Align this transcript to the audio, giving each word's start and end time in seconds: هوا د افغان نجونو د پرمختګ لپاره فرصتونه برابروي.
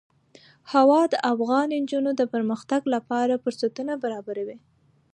هوا 0.73 1.01
د 1.13 1.15
افغان 1.31 1.67
نجونو 1.81 2.11
د 2.15 2.21
پرمختګ 2.33 2.81
لپاره 2.95 3.41
فرصتونه 3.43 3.93
برابروي. 4.03 4.57